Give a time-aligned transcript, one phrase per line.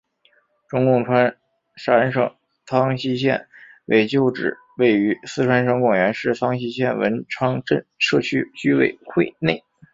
[0.67, 1.37] 中共川
[1.75, 3.47] 陕省苍溪县
[3.85, 9.63] 委旧址位于四川省广元市苍溪县文昌镇社区居委会内。